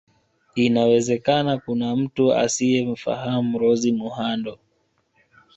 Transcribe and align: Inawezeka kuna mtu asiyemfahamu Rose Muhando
Inawezeka 0.55 1.57
kuna 1.65 1.95
mtu 1.95 2.33
asiyemfahamu 2.33 3.59
Rose 3.59 3.91
Muhando 3.91 4.59